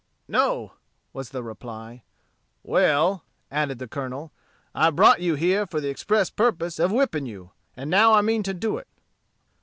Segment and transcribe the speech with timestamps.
[0.27, 0.73] "No,"
[1.13, 2.01] was the reply.
[2.63, 4.31] "Well," added the Colonel,
[4.73, 8.41] "I brought you here for the express purpose of whipping you; and now I mean
[8.41, 8.87] to do it."